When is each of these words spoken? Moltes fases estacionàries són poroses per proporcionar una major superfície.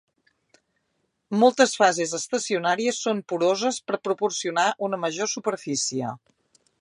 Moltes 1.43 1.73
fases 1.81 2.15
estacionàries 2.19 3.01
són 3.07 3.21
poroses 3.33 3.79
per 3.91 4.01
proporcionar 4.09 4.67
una 4.89 5.03
major 5.07 5.33
superfície. 5.39 6.15